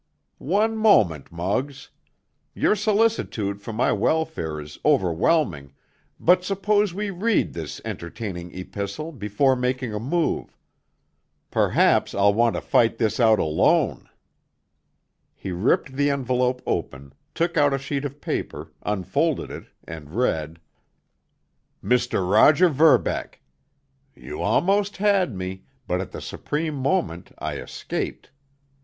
"One 0.39 0.77
moment, 0.79 1.31
Muggs! 1.31 1.91
Your 2.55 2.75
solicitude 2.75 3.61
for 3.61 3.71
my 3.71 3.91
welfare 3.91 4.59
is 4.59 4.79
overwhelming—but 4.83 6.43
suppose 6.43 6.91
we 6.91 7.11
read 7.11 7.53
this 7.53 7.79
entertaining 7.85 8.51
epistle 8.57 9.11
before 9.11 9.55
making 9.55 9.93
a 9.93 9.99
move. 9.99 10.57
Perhaps 11.51 12.15
I'll 12.15 12.33
want 12.33 12.55
to 12.55 12.61
fight 12.61 12.97
this 12.97 13.19
out 13.19 13.37
alone." 13.37 14.09
He 15.35 15.51
ripped 15.51 15.93
the 15.93 16.09
envelope 16.09 16.63
open, 16.65 17.13
took 17.35 17.55
out 17.55 17.71
a 17.71 17.77
sheet 17.77 18.03
of 18.03 18.19
paper, 18.19 18.71
unfolded 18.81 19.51
it, 19.51 19.65
and 19.87 20.09
read: 20.15 20.59
Mr. 21.83 22.27
Roger 22.27 22.69
Verbeck: 22.69 23.39
You 24.15 24.41
almost 24.41 24.97
had 24.97 25.35
me, 25.35 25.65
but 25.85 26.01
at 26.01 26.09
the 26.11 26.21
supreme 26.21 26.73
moment 26.73 27.31
I 27.37 27.57
escaped. 27.57 28.31